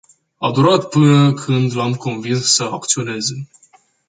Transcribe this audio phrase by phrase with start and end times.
[0.37, 3.33] A durat până când l-am convins să acționeze.